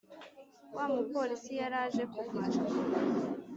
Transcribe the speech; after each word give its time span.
wamupolice 0.75 1.51
yaraje 1.61 2.03
kumara. 2.13 2.59